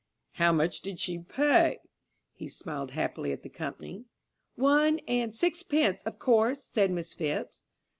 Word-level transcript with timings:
How 0.31 0.51
much 0.51 0.81
did 0.81 0.99
she 0.99 1.19
pay?" 1.19 1.79
He 2.33 2.47
smiled 2.47 2.89
happily 2.89 3.31
at 3.31 3.43
the 3.43 3.49
company. 3.49 4.05
"One 4.55 4.97
and 5.07 5.35
sixpence, 5.35 6.01
of 6.07 6.17
course," 6.17 6.63
said 6.63 6.89
Miss 6.89 7.13
Phipps. 7.13 7.61